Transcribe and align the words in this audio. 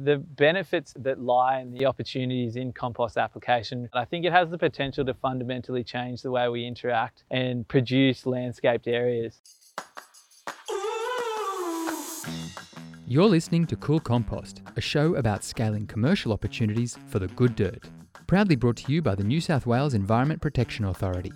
The 0.00 0.18
benefits 0.18 0.94
that 1.00 1.20
lie 1.20 1.58
in 1.58 1.72
the 1.72 1.86
opportunities 1.86 2.54
in 2.54 2.72
compost 2.72 3.16
application, 3.16 3.88
I 3.92 4.04
think 4.04 4.24
it 4.24 4.30
has 4.30 4.48
the 4.48 4.56
potential 4.56 5.04
to 5.04 5.12
fundamentally 5.12 5.82
change 5.82 6.22
the 6.22 6.30
way 6.30 6.48
we 6.48 6.64
interact 6.64 7.24
and 7.32 7.66
produce 7.66 8.24
landscaped 8.24 8.86
areas. 8.86 9.40
You're 13.08 13.26
listening 13.26 13.66
to 13.66 13.74
Cool 13.74 13.98
Compost, 13.98 14.62
a 14.76 14.80
show 14.80 15.16
about 15.16 15.42
scaling 15.42 15.88
commercial 15.88 16.32
opportunities 16.32 16.96
for 17.08 17.18
the 17.18 17.26
good 17.26 17.56
dirt. 17.56 17.90
Proudly 18.28 18.54
brought 18.54 18.76
to 18.76 18.92
you 18.92 19.02
by 19.02 19.16
the 19.16 19.24
New 19.24 19.40
South 19.40 19.66
Wales 19.66 19.94
Environment 19.94 20.40
Protection 20.40 20.84
Authority. 20.84 21.32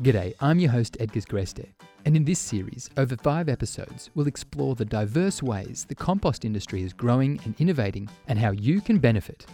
G'day, 0.00 0.34
I'm 0.40 0.58
your 0.58 0.70
host 0.70 0.96
Edgars 0.98 1.26
Greste, 1.26 1.73
and 2.04 2.16
in 2.16 2.24
this 2.24 2.38
series, 2.38 2.90
over 2.96 3.16
five 3.16 3.48
episodes, 3.48 4.10
we'll 4.14 4.26
explore 4.26 4.74
the 4.74 4.84
diverse 4.84 5.42
ways 5.42 5.86
the 5.88 5.94
compost 5.94 6.44
industry 6.44 6.82
is 6.82 6.92
growing 6.92 7.40
and 7.44 7.54
innovating 7.58 8.08
and 8.28 8.38
how 8.38 8.50
you 8.50 8.80
can 8.80 8.98
benefit. 8.98 9.46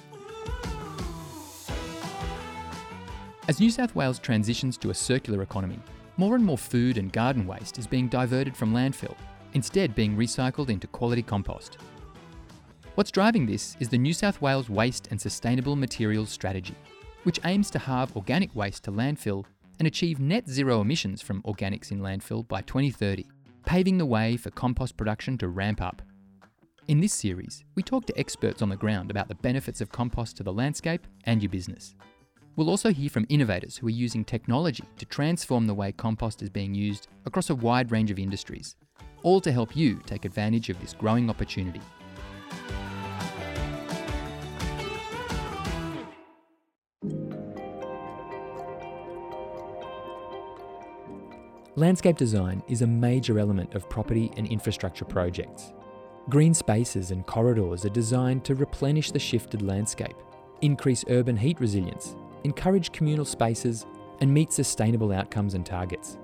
As 3.48 3.60
New 3.60 3.70
South 3.70 3.94
Wales 3.94 4.18
transitions 4.18 4.76
to 4.78 4.90
a 4.90 4.94
circular 4.94 5.42
economy, 5.42 5.78
more 6.16 6.34
and 6.34 6.44
more 6.44 6.58
food 6.58 6.98
and 6.98 7.12
garden 7.12 7.46
waste 7.46 7.78
is 7.78 7.86
being 7.86 8.08
diverted 8.08 8.56
from 8.56 8.74
landfill, 8.74 9.16
instead 9.54 9.94
being 9.94 10.16
recycled 10.16 10.70
into 10.70 10.86
quality 10.86 11.22
compost. 11.22 11.78
What's 12.96 13.10
driving 13.10 13.46
this 13.46 13.76
is 13.80 13.88
the 13.88 13.98
New 13.98 14.12
South 14.12 14.42
Wales 14.42 14.68
Waste 14.68 15.08
and 15.10 15.20
Sustainable 15.20 15.76
Materials 15.76 16.30
Strategy, 16.30 16.74
which 17.22 17.40
aims 17.44 17.70
to 17.70 17.78
halve 17.78 18.14
organic 18.16 18.54
waste 18.54 18.84
to 18.84 18.92
landfill 18.92 19.44
and 19.80 19.86
achieve 19.88 20.20
net 20.20 20.46
zero 20.46 20.82
emissions 20.82 21.22
from 21.22 21.42
organics 21.42 21.90
in 21.90 22.00
landfill 22.00 22.46
by 22.46 22.60
2030, 22.60 23.26
paving 23.64 23.96
the 23.96 24.06
way 24.06 24.36
for 24.36 24.50
compost 24.50 24.96
production 24.96 25.38
to 25.38 25.48
ramp 25.48 25.80
up. 25.80 26.02
In 26.86 27.00
this 27.00 27.14
series, 27.14 27.64
we 27.74 27.82
talk 27.82 28.04
to 28.06 28.18
experts 28.18 28.60
on 28.60 28.68
the 28.68 28.76
ground 28.76 29.10
about 29.10 29.28
the 29.28 29.34
benefits 29.36 29.80
of 29.80 29.90
compost 29.90 30.36
to 30.36 30.42
the 30.42 30.52
landscape 30.52 31.06
and 31.24 31.42
your 31.42 31.50
business. 31.50 31.94
We'll 32.56 32.68
also 32.68 32.92
hear 32.92 33.08
from 33.08 33.26
innovators 33.30 33.78
who 33.78 33.86
are 33.86 33.90
using 33.90 34.22
technology 34.22 34.84
to 34.98 35.06
transform 35.06 35.66
the 35.66 35.74
way 35.74 35.92
compost 35.92 36.42
is 36.42 36.50
being 36.50 36.74
used 36.74 37.08
across 37.24 37.48
a 37.48 37.54
wide 37.54 37.90
range 37.90 38.10
of 38.10 38.18
industries, 38.18 38.76
all 39.22 39.40
to 39.40 39.50
help 39.50 39.74
you 39.74 40.02
take 40.04 40.26
advantage 40.26 40.68
of 40.68 40.78
this 40.80 40.92
growing 40.92 41.30
opportunity. 41.30 41.80
Landscape 51.80 52.18
design 52.18 52.62
is 52.68 52.82
a 52.82 52.86
major 52.86 53.38
element 53.38 53.72
of 53.74 53.88
property 53.88 54.30
and 54.36 54.46
infrastructure 54.46 55.06
projects. 55.06 55.72
Green 56.28 56.52
spaces 56.52 57.10
and 57.10 57.24
corridors 57.24 57.86
are 57.86 57.88
designed 57.88 58.44
to 58.44 58.54
replenish 58.54 59.10
the 59.10 59.18
shifted 59.18 59.62
landscape, 59.62 60.16
increase 60.60 61.06
urban 61.08 61.38
heat 61.38 61.58
resilience, 61.58 62.16
encourage 62.44 62.92
communal 62.92 63.24
spaces, 63.24 63.86
and 64.20 64.30
meet 64.30 64.52
sustainable 64.52 65.10
outcomes 65.10 65.54
and 65.54 65.64
targets. 65.64 66.18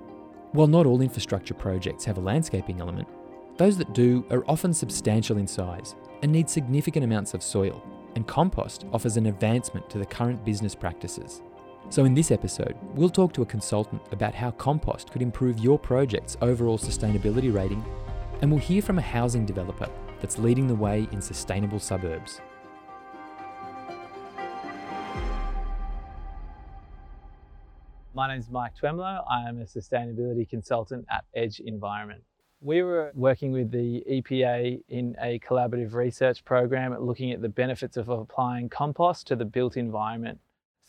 While 0.51 0.67
not 0.67 0.85
all 0.85 1.01
infrastructure 1.01 1.55
projects 1.55 2.05
have 2.05 2.19
a 2.19 2.21
landscaping 2.21 2.79
element, 2.79 3.07
those 3.57 3.79
that 3.79 3.95
do 3.95 4.27
are 4.29 4.45
often 4.47 4.75
substantial 4.75 5.39
in 5.39 5.47
size 5.47 5.95
and 6.21 6.31
need 6.31 6.51
significant 6.51 7.03
amounts 7.03 7.33
of 7.33 7.41
soil, 7.41 7.83
and 8.13 8.27
compost 8.27 8.85
offers 8.93 9.17
an 9.17 9.25
advancement 9.25 9.89
to 9.89 9.97
the 9.97 10.05
current 10.05 10.45
business 10.45 10.75
practices. 10.75 11.41
So, 11.89 12.03
in 12.03 12.13
this 12.13 12.31
episode, 12.31 12.75
we'll 12.95 13.09
talk 13.09 13.31
to 13.33 13.43
a 13.43 13.45
consultant 13.45 14.01
about 14.11 14.35
how 14.35 14.51
compost 14.51 15.09
could 15.09 15.21
improve 15.21 15.57
your 15.59 15.79
project's 15.79 16.35
overall 16.41 16.77
sustainability 16.77 17.53
rating, 17.53 17.83
and 18.41 18.51
we'll 18.51 18.59
hear 18.59 18.81
from 18.81 18.99
a 18.99 19.01
housing 19.01 19.45
developer 19.45 19.89
that's 20.19 20.37
leading 20.37 20.67
the 20.67 20.75
way 20.75 21.07
in 21.13 21.21
sustainable 21.21 21.79
suburbs. 21.79 22.41
My 28.13 28.27
name 28.27 28.39
is 28.39 28.49
Mike 28.49 28.75
Twemlow. 28.75 29.23
I 29.29 29.47
am 29.47 29.61
a 29.61 29.63
sustainability 29.63 30.49
consultant 30.49 31.05
at 31.09 31.23
Edge 31.35 31.61
Environment. 31.61 32.21
We 32.59 32.81
were 32.81 33.11
working 33.13 33.53
with 33.53 33.71
the 33.71 34.03
EPA 34.11 34.81
in 34.89 35.15
a 35.21 35.39
collaborative 35.39 35.93
research 35.93 36.43
program 36.43 36.97
looking 36.99 37.31
at 37.31 37.41
the 37.41 37.49
benefits 37.49 37.95
of 37.95 38.09
applying 38.09 38.67
compost 38.67 39.27
to 39.27 39.37
the 39.37 39.45
built 39.45 39.77
environment. 39.77 40.39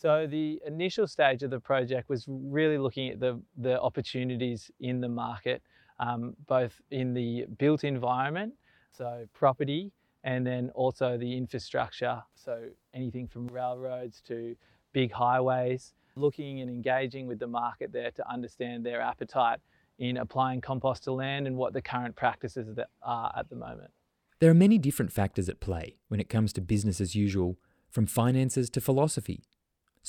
So 0.01 0.27
the 0.27 0.61
initial 0.65 1.07
stage 1.07 1.43
of 1.43 1.49
the 1.49 1.59
project 1.59 2.07
was 2.07 2.23
really 2.29 2.77
looking 2.77 3.09
at 3.09 3.19
the, 3.19 3.37
the 3.57 3.81
opportunities 3.81 4.71
in 4.79 5.01
the 5.01 5.09
market, 5.09 5.61
um, 5.99 6.35
both 6.47 6.79
in 6.89 7.13
the 7.13 7.45
built 7.57 7.83
environment, 7.83 8.53
so 8.93 9.25
property, 9.33 9.91
and 10.23 10.47
then 10.47 10.69
also 10.73 11.17
the 11.17 11.35
infrastructure, 11.35 12.23
so 12.33 12.63
anything 12.93 13.27
from 13.27 13.47
railroads 13.47 14.21
to 14.21 14.55
big 14.93 15.11
highways, 15.11 15.93
looking 16.15 16.61
and 16.61 16.69
engaging 16.69 17.27
with 17.27 17.39
the 17.39 17.47
market 17.47 17.91
there 17.91 18.11
to 18.11 18.31
understand 18.31 18.85
their 18.85 19.01
appetite 19.01 19.59
in 19.97 20.15
applying 20.15 20.61
compost 20.61 21.03
to 21.03 21.11
land 21.11 21.45
and 21.45 21.57
what 21.57 21.73
the 21.73 21.81
current 21.81 22.15
practices 22.15 22.79
are 23.01 23.33
at 23.37 23.49
the 23.49 23.55
moment. 23.55 23.91
There 24.39 24.49
are 24.49 24.55
many 24.55 24.77
different 24.77 25.11
factors 25.11 25.49
at 25.49 25.59
play 25.59 25.97
when 26.07 26.21
it 26.21 26.29
comes 26.29 26.53
to 26.53 26.61
business 26.61 27.01
as 27.01 27.15
usual, 27.15 27.57
from 27.89 28.05
finances 28.05 28.69
to 28.69 28.79
philosophy. 28.79 29.43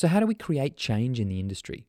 So, 0.00 0.08
how 0.08 0.18
do 0.18 0.24
we 0.24 0.34
create 0.34 0.78
change 0.78 1.20
in 1.20 1.28
the 1.28 1.38
industry? 1.38 1.86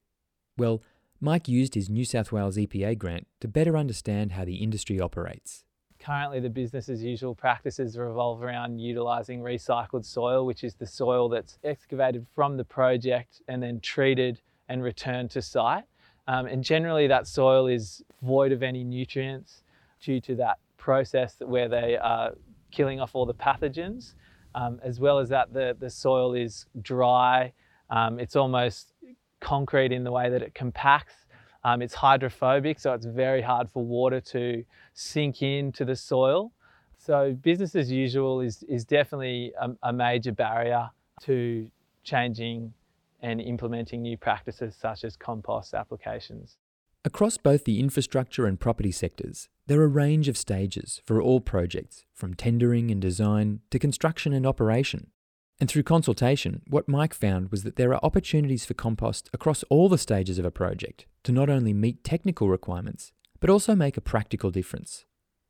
Well, 0.58 0.82
Mike 1.22 1.48
used 1.48 1.76
his 1.76 1.90
New 1.90 2.04
South 2.04 2.30
Wales 2.34 2.58
EPA 2.58 2.98
grant 2.98 3.26
to 3.40 3.48
better 3.48 3.78
understand 3.78 4.34
how 4.34 4.44
the 4.44 4.56
industry 4.56 5.00
operates. 5.00 5.64
Currently, 5.98 6.42
the 6.42 6.50
business 6.50 6.90
as 6.90 7.02
usual 7.02 7.34
practices 7.34 7.98
revolve 7.98 8.44
around 8.44 8.80
utilising 8.80 9.40
recycled 9.40 10.04
soil, 10.04 10.46
which 10.46 10.66
is 10.66 10.76
the 10.76 10.86
soil 10.86 11.30
that's 11.30 11.58
excavated 11.64 12.28
from 12.36 12.58
the 12.58 12.66
project 12.66 13.42
and 13.48 13.64
then 13.64 13.80
treated 13.80 14.42
and 14.68 14.84
returned 14.84 15.32
to 15.32 15.42
site. 15.42 15.86
Um, 16.28 16.48
and 16.48 16.66
generally, 16.66 17.08
that 17.08 17.28
soil 17.28 17.68
is 17.68 18.04
void 18.22 18.52
of 18.52 18.62
any 18.62 18.84
nutrients 18.84 19.64
due 20.02 20.20
to 20.20 20.36
that 20.36 20.58
process 20.76 21.38
where 21.40 21.70
they 21.70 21.96
are 21.96 22.34
killing 22.72 23.00
off 23.00 23.16
all 23.16 23.26
the 23.26 23.34
pathogens. 23.34 24.16
Um, 24.54 24.82
as 24.84 25.00
well 25.00 25.18
as 25.18 25.30
that, 25.30 25.54
the, 25.54 25.78
the 25.80 25.90
soil 25.90 26.34
is 26.34 26.66
dry. 26.82 27.54
Um, 27.92 28.20
it's 28.20 28.36
almost 28.36 28.94
concrete 29.42 29.92
in 29.92 30.04
the 30.04 30.12
way 30.12 30.30
that 30.30 30.42
it 30.42 30.56
compacts. 30.56 31.14
Um, 31.64 31.82
it's 31.82 31.94
hydrophobic, 31.94 32.80
so 32.80 32.94
it's 32.94 33.06
very 33.06 33.42
hard 33.42 33.70
for 33.70 33.86
water 33.86 34.20
to 34.22 34.64
sink 34.94 35.44
into 35.44 35.86
the 35.86 35.96
soil. 35.96 36.52
So 36.98 37.34
business 37.34 37.76
as 37.76 37.92
usual 37.92 38.42
is, 38.42 38.64
is 38.64 38.86
definitely 38.86 39.54
a, 39.60 39.70
a 39.84 39.94
major 39.94 40.32
barrier 40.32 40.90
to 41.24 41.70
changing 42.04 42.74
and 43.22 43.40
implementing 43.40 44.02
new 44.02 44.18
practices 44.18 44.76
such 44.80 45.04
as 45.04 45.16
compost 45.16 45.74
applications. 45.74 46.58
Across 47.04 47.38
both 47.38 47.66
the 47.66 47.80
infrastructure 47.80 48.46
and 48.46 48.60
property 48.60 48.92
sectors, 48.92 49.50
there 49.68 49.82
are 49.82 49.86
a 49.86 49.88
range 49.88 50.28
of 50.28 50.38
stages 50.38 51.02
for 51.06 51.22
all 51.22 51.42
projects, 51.42 52.06
from 52.14 52.36
tendering 52.36 52.92
and 52.92 53.02
design 53.02 53.62
to 53.72 53.80
construction 53.80 54.34
and 54.34 54.46
operation. 54.46 55.08
And 55.62 55.70
through 55.70 55.84
consultation, 55.84 56.64
what 56.68 56.88
Mike 56.88 57.14
found 57.14 57.52
was 57.52 57.62
that 57.62 57.76
there 57.76 57.94
are 57.94 58.00
opportunities 58.02 58.66
for 58.66 58.74
compost 58.74 59.30
across 59.32 59.62
all 59.70 59.90
the 59.90 59.98
stages 60.00 60.40
of 60.40 60.46
a 60.46 60.50
project 60.50 61.06
to 61.24 61.32
not 61.32 61.52
only 61.52 61.72
meet 61.72 62.04
technical 62.04 62.50
requirements, 62.50 63.12
but 63.40 63.48
also 63.48 63.76
make 63.76 63.96
a 63.96 64.02
practical 64.02 64.50
difference. 64.50 65.06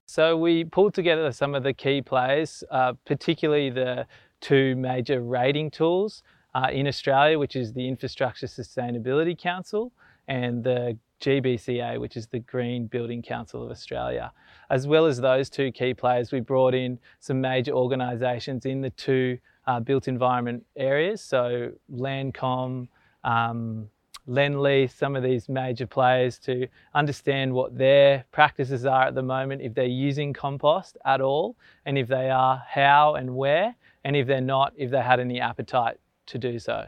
So 0.07 0.35
we 0.35 0.66
pulled 0.66 0.94
together 0.94 1.31
some 1.31 1.55
of 1.55 1.63
the 1.63 1.71
key 1.71 2.01
players, 2.01 2.61
uh, 2.69 2.91
particularly 3.05 3.69
the 3.69 4.05
two 4.41 4.75
major 4.75 5.21
rating 5.21 5.71
tools 5.71 6.23
uh, 6.53 6.67
in 6.69 6.88
Australia, 6.88 7.39
which 7.39 7.55
is 7.55 7.71
the 7.71 7.88
Infrastructure 7.88 8.47
Sustainability 8.47 9.38
Council 9.38 9.94
and 10.27 10.61
the 10.61 10.97
GBCA, 11.21 12.01
which 12.01 12.17
is 12.17 12.27
the 12.27 12.39
Green 12.39 12.88
Building 12.88 13.21
Council 13.21 13.63
of 13.63 13.71
Australia. 13.71 14.33
As 14.69 14.88
well 14.88 15.05
as 15.05 15.21
those 15.21 15.50
two 15.50 15.71
key 15.71 15.94
players, 15.94 16.33
we 16.33 16.41
brought 16.41 16.73
in 16.73 17.00
some 17.21 17.39
major 17.39 17.71
organisations 17.71 18.65
in 18.65 18.81
the 18.81 18.89
two 18.89 19.38
uh, 19.71 19.79
built 19.79 20.07
environment 20.07 20.65
areas, 20.75 21.21
so 21.21 21.71
Landcom, 21.89 22.88
um, 23.23 23.89
some 24.88 25.15
of 25.15 25.23
these 25.23 25.47
major 25.50 25.88
players 25.88 26.38
to 26.39 26.68
understand 26.94 27.53
what 27.53 27.77
their 27.77 28.25
practices 28.31 28.85
are 28.85 29.03
at 29.03 29.15
the 29.15 29.23
moment, 29.23 29.62
if 29.62 29.73
they're 29.73 29.85
using 29.85 30.33
compost 30.33 30.97
at 31.06 31.21
all, 31.21 31.56
and 31.85 31.97
if 31.97 32.07
they 32.07 32.29
are, 32.29 32.62
how 32.68 33.15
and 33.15 33.35
where, 33.35 33.75
and 34.03 34.15
if 34.15 34.27
they're 34.27 34.41
not, 34.41 34.73
if 34.75 34.91
they 34.91 35.01
had 35.01 35.19
any 35.19 35.39
appetite 35.39 35.97
to 36.25 36.38
do 36.38 36.59
so. 36.59 36.85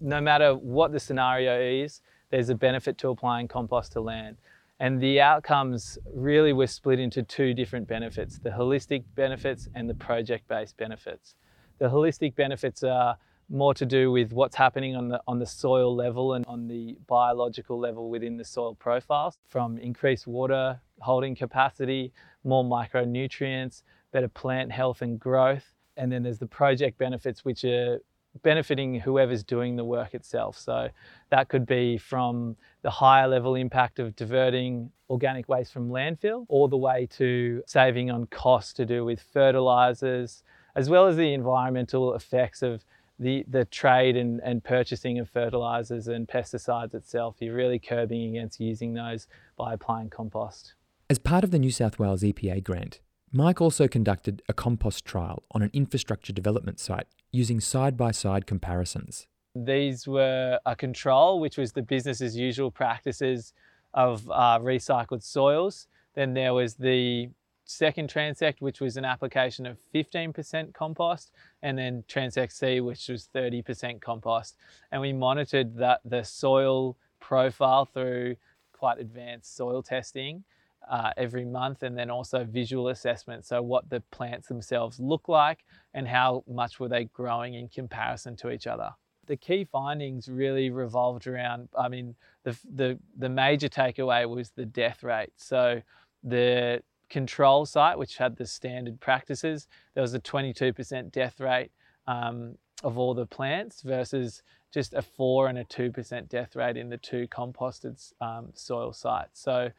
No 0.00 0.20
matter 0.20 0.54
what 0.54 0.92
the 0.92 1.00
scenario 1.00 1.60
is, 1.60 2.00
there's 2.30 2.48
a 2.48 2.54
benefit 2.54 2.98
to 2.98 3.08
applying 3.10 3.48
compost 3.48 3.92
to 3.92 4.00
land. 4.00 4.36
And 4.80 5.00
the 5.00 5.20
outcomes 5.20 5.98
really 6.12 6.52
were 6.52 6.66
split 6.66 6.98
into 6.98 7.22
two 7.22 7.54
different 7.54 7.86
benefits 7.86 8.40
the 8.40 8.50
holistic 8.50 9.04
benefits 9.14 9.68
and 9.74 9.88
the 9.88 9.94
project 9.94 10.48
based 10.48 10.76
benefits. 10.76 11.36
The 11.78 11.88
holistic 11.88 12.34
benefits 12.34 12.82
are 12.82 13.16
more 13.50 13.74
to 13.74 13.84
do 13.84 14.10
with 14.10 14.32
what's 14.32 14.56
happening 14.56 14.96
on 14.96 15.08
the 15.08 15.20
on 15.28 15.38
the 15.38 15.46
soil 15.46 15.94
level 15.94 16.32
and 16.32 16.46
on 16.46 16.66
the 16.66 16.96
biological 17.06 17.78
level 17.78 18.08
within 18.08 18.36
the 18.36 18.44
soil 18.44 18.74
profiles 18.74 19.38
from 19.48 19.76
increased 19.78 20.26
water 20.26 20.80
holding 21.00 21.34
capacity, 21.34 22.12
more 22.44 22.64
micronutrients, 22.64 23.82
better 24.12 24.28
plant 24.28 24.72
health 24.72 25.02
and 25.02 25.18
growth. 25.18 25.74
And 25.96 26.10
then 26.10 26.22
there's 26.22 26.38
the 26.38 26.46
project 26.46 26.98
benefits, 26.98 27.44
which 27.44 27.64
are 27.64 27.98
benefiting 28.42 28.98
whoever's 28.98 29.44
doing 29.44 29.76
the 29.76 29.84
work 29.84 30.14
itself. 30.14 30.58
So 30.58 30.88
that 31.30 31.48
could 31.48 31.66
be 31.66 31.98
from 31.98 32.56
the 32.82 32.90
higher 32.90 33.28
level 33.28 33.54
impact 33.54 33.98
of 33.98 34.16
diverting 34.16 34.90
organic 35.08 35.48
waste 35.48 35.72
from 35.72 35.90
landfill 35.90 36.46
all 36.48 36.66
the 36.66 36.76
way 36.76 37.06
to 37.12 37.62
saving 37.66 38.10
on 38.10 38.26
costs 38.26 38.72
to 38.74 38.86
do 38.86 39.04
with 39.04 39.20
fertilizers, 39.20 40.42
as 40.74 40.90
well 40.90 41.06
as 41.06 41.16
the 41.16 41.32
environmental 41.32 42.14
effects 42.14 42.62
of 42.62 42.84
the, 43.18 43.44
the 43.48 43.64
trade 43.64 44.16
and, 44.16 44.40
and 44.42 44.64
purchasing 44.64 45.18
of 45.18 45.28
fertilizers 45.28 46.08
and 46.08 46.26
pesticides 46.26 46.94
itself. 46.94 47.36
You're 47.40 47.54
really 47.54 47.78
curbing 47.78 48.30
against 48.36 48.60
using 48.60 48.94
those 48.94 49.28
by 49.56 49.74
applying 49.74 50.10
compost. 50.10 50.74
As 51.08 51.18
part 51.18 51.44
of 51.44 51.50
the 51.50 51.58
New 51.58 51.70
South 51.70 51.98
Wales 51.98 52.22
EPA 52.22 52.64
grant, 52.64 53.00
Mike 53.30 53.60
also 53.60 53.88
conducted 53.88 54.42
a 54.48 54.52
compost 54.52 55.04
trial 55.04 55.42
on 55.52 55.62
an 55.62 55.70
infrastructure 55.72 56.32
development 56.32 56.80
site 56.80 57.06
using 57.30 57.60
side 57.60 57.96
by 57.96 58.10
side 58.10 58.46
comparisons. 58.46 59.26
These 59.54 60.06
were 60.08 60.58
a 60.66 60.74
control, 60.74 61.40
which 61.40 61.56
was 61.58 61.72
the 61.72 61.82
business 61.82 62.20
as 62.20 62.36
usual 62.36 62.70
practices 62.70 63.52
of 63.92 64.28
uh, 64.30 64.58
recycled 64.60 65.22
soils. 65.22 65.86
Then 66.14 66.34
there 66.34 66.54
was 66.54 66.74
the 66.74 67.28
second 67.64 68.12
transect, 68.12 68.60
which 68.60 68.80
was 68.80 68.96
an 68.96 69.04
application 69.04 69.66
of 69.66 69.78
15% 69.94 70.74
compost, 70.74 71.32
and 71.62 71.78
then 71.78 72.04
transect 72.08 72.52
C, 72.52 72.80
which 72.80 73.08
was 73.08 73.28
30% 73.34 74.00
compost. 74.00 74.56
And 74.92 75.00
we 75.00 75.12
monitored 75.12 75.76
that 75.78 76.00
the 76.04 76.22
soil 76.24 76.96
profile 77.20 77.86
through 77.86 78.36
quite 78.72 78.98
advanced 78.98 79.56
soil 79.56 79.82
testing 79.82 80.44
uh, 80.90 81.10
every 81.16 81.44
month, 81.44 81.82
and 81.82 81.96
then 81.96 82.10
also 82.10 82.44
visual 82.44 82.88
assessment. 82.88 83.46
So 83.46 83.62
what 83.62 83.88
the 83.88 84.00
plants 84.10 84.48
themselves 84.48 85.00
look 85.00 85.28
like, 85.28 85.64
and 85.94 86.06
how 86.06 86.44
much 86.46 86.78
were 86.78 86.88
they 86.88 87.04
growing 87.04 87.54
in 87.54 87.68
comparison 87.68 88.36
to 88.36 88.50
each 88.50 88.66
other. 88.66 88.90
The 89.26 89.38
key 89.38 89.64
findings 89.64 90.28
really 90.28 90.68
revolved 90.68 91.26
around. 91.26 91.70
I 91.78 91.88
mean, 91.88 92.14
the 92.42 92.54
the 92.74 92.98
the 93.16 93.30
major 93.30 93.70
takeaway 93.70 94.28
was 94.28 94.50
the 94.50 94.66
death 94.66 95.02
rate. 95.02 95.32
So 95.36 95.80
the 96.22 96.82
control 97.10 97.66
site, 97.66 97.98
which 97.98 98.16
had 98.16 98.36
the 98.36 98.46
standard 98.46 99.00
practices, 99.00 99.68
there 99.94 100.02
was 100.02 100.14
a 100.14 100.20
22% 100.20 101.12
death 101.12 101.40
rate 101.40 101.70
um, 102.06 102.56
of 102.82 102.98
all 102.98 103.14
the 103.14 103.26
plants 103.26 103.82
versus 103.82 104.42
just 104.72 104.94
a 104.94 105.02
4 105.02 105.48
and 105.48 105.58
a 105.58 105.64
2% 105.64 106.28
death 106.28 106.56
rate 106.56 106.76
in 106.76 106.88
the 106.88 106.98
two 106.98 107.28
composted 107.28 108.12
um, 108.20 108.48
soil 108.54 108.92
sites. 108.92 109.40
So 109.40 109.70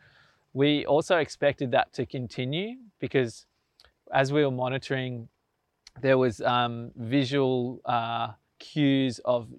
we 0.53 0.85
also 0.85 1.17
expected 1.17 1.71
that 1.71 1.91
to 1.93 2.05
continue 2.05 2.77
because 2.99 3.45
as 4.13 4.31
we 4.31 4.45
were 4.45 4.51
monitoring, 4.51 5.27
there 6.01 6.17
was 6.17 6.39
um, 6.41 6.91
visual 6.95 7.81
uh, 7.85 8.29
cues 8.59 9.19
of 9.25 9.49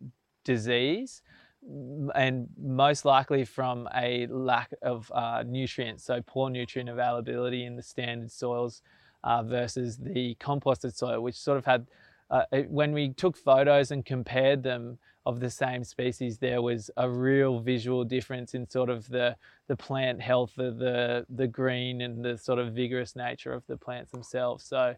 disease 0.45 1.23
and 2.15 2.49
most 2.59 3.05
likely 3.05 3.45
from 3.45 3.89
a 3.95 4.27
lack 4.29 4.73
of 4.83 5.11
uh, 5.15 5.43
nutrients, 5.47 6.05
so 6.05 6.23
poor 6.27 6.51
nutrient 6.51 6.89
availability 6.89 7.65
in 7.65 7.77
the 7.77 7.83
standard 7.83 8.31
soils 8.31 8.83
uh, 9.25 9.43
versus 9.43 9.97
the 9.97 10.37
composted 10.41 10.95
soil, 10.95 11.21
which 11.21 11.35
sort 11.35 11.59
of 11.59 11.65
had, 11.65 11.87
uh, 12.31 12.45
when 12.69 12.93
we 12.93 13.11
took 13.11 13.37
photos 13.37 13.91
and 13.91 14.05
compared 14.05 14.63
them 14.63 14.99
of 15.25 15.41
the 15.41 15.51
same 15.51 15.83
species, 15.83 16.39
there 16.39 16.63
was 16.63 16.89
a 16.97 17.11
real 17.11 17.59
visual 17.59 18.05
difference 18.05 18.55
in 18.55 18.69
sort 18.71 18.89
of 18.89 19.09
the, 19.09 19.37
the 19.67 19.77
plant 19.77 20.21
health, 20.21 20.53
the, 20.57 20.71
the, 20.71 21.27
the 21.31 21.49
green 21.49 22.03
and 22.03 22.25
the 22.25 22.39
sort 22.39 22.61
of 22.61 22.73
vigorous 22.73 23.17
nature 23.17 23.53
of 23.53 23.67
the 23.67 23.77
plants 23.77 24.13
themselves. 24.13 24.65
So 24.65 24.95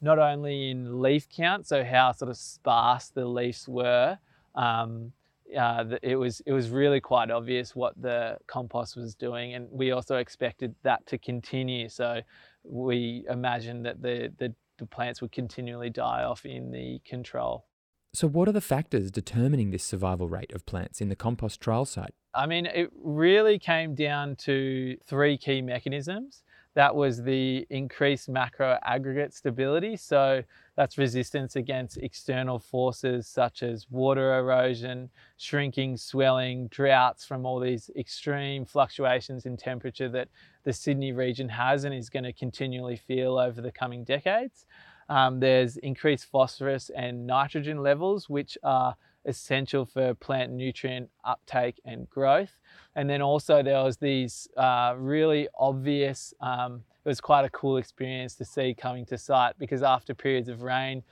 not 0.00 0.20
only 0.20 0.70
in 0.70 1.00
leaf 1.00 1.28
count, 1.28 1.66
so 1.66 1.82
how 1.82 2.12
sort 2.12 2.30
of 2.30 2.36
sparse 2.36 3.08
the 3.08 3.24
leaves 3.24 3.66
were, 3.66 4.18
um, 4.54 5.12
uh, 5.56 5.84
it 6.02 6.16
was 6.16 6.40
it 6.46 6.52
was 6.52 6.70
really 6.70 7.00
quite 7.00 7.30
obvious 7.30 7.74
what 7.74 8.00
the 8.00 8.38
compost 8.46 8.96
was 8.96 9.14
doing, 9.14 9.54
and 9.54 9.68
we 9.70 9.90
also 9.90 10.16
expected 10.16 10.74
that 10.82 11.06
to 11.06 11.18
continue. 11.18 11.88
So 11.88 12.22
we 12.64 13.24
imagined 13.28 13.86
that 13.86 14.02
the, 14.02 14.32
the, 14.38 14.54
the 14.78 14.86
plants 14.86 15.20
would 15.20 15.32
continually 15.32 15.90
die 15.90 16.22
off 16.22 16.44
in 16.44 16.70
the 16.70 17.00
control. 17.04 17.66
So, 18.14 18.28
what 18.28 18.48
are 18.48 18.52
the 18.52 18.60
factors 18.60 19.10
determining 19.10 19.70
this 19.70 19.82
survival 19.82 20.28
rate 20.28 20.52
of 20.52 20.66
plants 20.66 21.00
in 21.00 21.08
the 21.08 21.16
compost 21.16 21.60
trial 21.60 21.86
site? 21.86 22.14
I 22.34 22.46
mean, 22.46 22.66
it 22.66 22.90
really 22.94 23.58
came 23.58 23.94
down 23.94 24.36
to 24.36 24.96
three 25.04 25.38
key 25.38 25.62
mechanisms 25.62 26.42
that 26.74 26.94
was 26.94 27.22
the 27.22 27.66
increased 27.70 28.28
macro 28.28 28.78
aggregate 28.84 29.34
stability. 29.34 29.96
So 29.96 30.42
that's 30.76 30.96
resistance 30.96 31.56
against 31.56 31.98
external 31.98 32.58
forces 32.58 33.26
such 33.26 33.62
as 33.62 33.86
water 33.90 34.38
erosion, 34.38 35.10
shrinking, 35.36 35.96
swelling, 35.98 36.68
droughts 36.68 37.26
from 37.26 37.44
all 37.44 37.60
these 37.60 37.90
extreme 37.96 38.64
fluctuations 38.64 39.44
in 39.44 39.56
temperature 39.56 40.08
that 40.08 40.28
the 40.64 40.72
Sydney 40.72 41.12
region 41.12 41.48
has 41.48 41.84
and 41.84 41.94
is 41.94 42.08
going 42.08 42.24
to 42.24 42.32
continually 42.32 42.96
feel 42.96 43.38
over 43.38 43.60
the 43.60 43.72
coming 43.72 44.02
decades. 44.04 44.64
Um, 45.08 45.40
there's 45.40 45.76
increased 45.78 46.30
phosphorus 46.30 46.90
and 46.96 47.26
nitrogen 47.26 47.82
levels, 47.82 48.30
which 48.30 48.56
are 48.62 48.96
essential 49.24 49.84
for 49.84 50.14
plant 50.14 50.52
nutrient 50.52 51.08
uptake 51.24 51.80
and 51.84 52.08
growth. 52.10 52.58
And 52.96 53.08
then 53.08 53.22
also 53.22 53.62
there 53.62 53.82
was 53.82 53.96
these 53.96 54.48
uh, 54.56 54.94
really 54.96 55.48
obvious, 55.58 56.34
um, 56.40 56.82
it 57.04 57.08
was 57.08 57.20
quite 57.20 57.44
a 57.44 57.50
cool 57.50 57.78
experience 57.78 58.34
to 58.36 58.44
see 58.44 58.74
coming 58.74 59.04
to 59.06 59.18
site 59.18 59.58
because 59.58 59.82
after 59.82 60.14
periods 60.14 60.48
of 60.48 60.62
rain, 60.62 61.02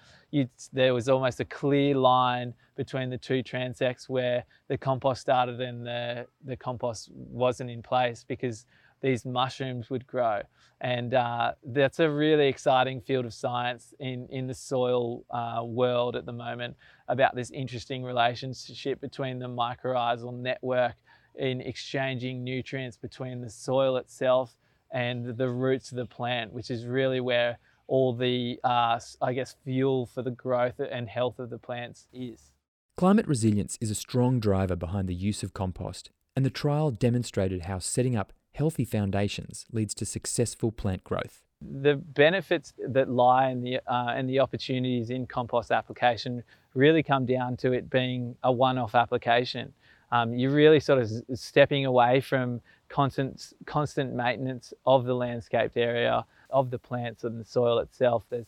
there 0.72 0.94
was 0.94 1.08
almost 1.08 1.40
a 1.40 1.44
clear 1.44 1.96
line 1.96 2.54
between 2.76 3.10
the 3.10 3.18
two 3.18 3.42
transects 3.42 4.08
where 4.08 4.44
the 4.68 4.78
compost 4.78 5.20
started 5.20 5.60
and 5.60 5.84
the, 5.84 6.26
the 6.44 6.56
compost 6.56 7.10
wasn't 7.12 7.68
in 7.68 7.82
place 7.82 8.24
because 8.26 8.66
these 9.00 9.25
mushrooms 9.25 9.91
would 9.91 10.06
grow. 10.06 10.43
And 10.81 11.14
uh, 11.14 11.52
that's 11.64 12.00
a 12.00 12.11
really 12.11 12.49
exciting 12.49 13.00
field 13.00 13.26
of 13.26 13.35
science 13.35 13.93
in, 13.99 14.26
in 14.31 14.47
the 14.47 14.55
soil 14.55 15.25
uh, 15.31 15.62
world 15.64 16.17
at 16.17 16.26
the 16.26 16.32
moment 16.32 16.76
about 17.08 17.35
this 17.35 17.50
interesting 17.50 18.02
relationship 18.02 19.00
between 19.00 19.38
the 19.38 19.49
mycorrhizal 19.49 20.32
network 20.32 20.94
in 21.37 21.61
exchanging 21.61 22.43
nutrients 22.43 22.97
between 22.97 23.41
the 23.41 23.50
soil 23.50 23.97
itself 23.97 24.56
and 24.93 25.37
the 25.37 25.49
roots 25.49 25.91
of 25.93 25.96
the 25.96 26.06
plant, 26.06 26.53
which 26.53 26.70
is 26.70 26.87
really 26.87 27.20
where 27.20 27.58
all 27.87 28.14
the, 28.14 28.58
uh, 28.64 28.99
I 29.20 29.32
guess, 29.32 29.56
fuel 29.64 30.06
for 30.06 30.23
the 30.23 30.31
growth 30.31 30.81
and 30.81 31.08
health 31.08 31.39
of 31.39 31.51
the 31.51 31.58
plants 31.58 32.06
is. 32.13 32.53
Climate 32.96 33.27
resilience 33.27 33.79
is 33.81 33.91
a 33.91 33.94
strong 33.94 34.41
driver 34.41 34.77
behind 34.77 35.08
the 35.08 35.15
use 35.15 35.43
of 35.43 35.55
compost, 35.55 36.10
and 36.36 36.44
the 36.44 36.51
trial 36.51 36.91
demonstrated 36.91 37.63
how 37.63 37.79
setting 37.79 38.17
up 38.17 38.32
healthy 38.52 38.84
foundations 38.84 39.66
leads 39.72 39.94
to 39.94 40.04
successful 40.04 40.72
plant 40.72 41.04
growth. 41.04 41.42
The 41.60 41.96
benefits 41.96 42.72
that 42.88 43.10
lie 43.10 43.50
in 43.50 43.60
the, 43.62 43.76
uh, 43.86 44.14
and 44.14 44.28
the 44.28 44.40
opportunities 44.40 45.10
in 45.10 45.26
compost 45.26 45.70
application 45.70 46.42
really 46.74 47.02
come 47.02 47.26
down 47.26 47.56
to 47.58 47.72
it 47.72 47.90
being 47.90 48.36
a 48.42 48.52
one-off 48.52 48.94
application. 48.94 49.72
Um, 50.12 50.34
you're 50.34 50.52
really 50.52 50.80
sort 50.80 51.00
of 51.00 51.10
stepping 51.34 51.84
away 51.84 52.20
from 52.20 52.60
constant, 52.88 53.52
constant 53.66 54.14
maintenance 54.14 54.72
of 54.86 55.04
the 55.04 55.14
landscaped 55.14 55.76
area, 55.76 56.24
of 56.48 56.70
the 56.70 56.78
plants 56.78 57.24
and 57.24 57.38
the 57.38 57.44
soil 57.44 57.78
itself. 57.78 58.24
There's 58.30 58.46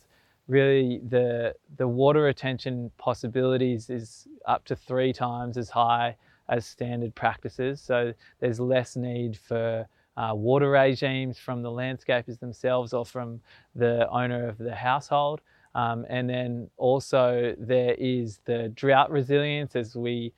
really 0.49 1.01
the, 1.09 1.55
the 1.77 1.87
water 1.87 2.23
retention 2.23 2.91
possibilities 2.99 3.91
is 3.91 4.27
up 4.47 4.65
to 4.65 4.75
three 4.75 5.13
times 5.13 5.57
as 5.57 5.71
high 5.71 6.17
as 6.53 6.67
standard 6.67 7.15
practices. 7.15 7.81
So 7.81 8.13
there's 8.41 8.61
less 8.61 8.95
need 8.97 9.37
for 9.37 9.87
uh, 10.17 10.33
water 10.35 10.71
regimes 10.71 11.39
from 11.39 11.63
the 11.63 11.71
landscapers 11.71 12.39
themselves 12.39 12.93
or 12.93 13.05
from 13.07 13.41
the 13.75 14.09
owner 14.11 14.49
of 14.49 14.59
the 14.59 14.75
household. 14.75 15.41
Um, 15.75 16.05
and 16.11 16.29
then 16.29 16.69
also 16.77 17.55
there 17.59 17.95
is 17.95 18.41
the 18.45 18.69
drought 18.75 19.11
resilience 19.11 19.75
as 19.75 19.97
we 19.97 20.35